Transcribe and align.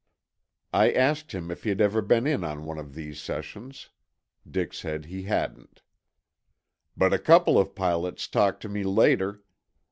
I 0.73 0.91
asked 0.91 1.31
him 1.31 1.51
if 1.51 1.61
he 1.61 1.69
had 1.69 1.79
ever 1.79 2.01
been 2.01 2.25
in 2.25 2.43
on 2.43 2.65
one 2.65 2.79
of 2.79 2.95
thee 2.95 3.13
sessions. 3.13 3.89
Dick 4.49 4.73
said 4.73 5.05
he 5.05 5.21
hadn't. 5.25 5.83
"But 6.97 7.13
a 7.13 7.19
couple 7.19 7.59
of 7.59 7.75
pilots 7.75 8.27
talked 8.27 8.63
to 8.63 8.67
me 8.67 8.81
later. 8.81 9.43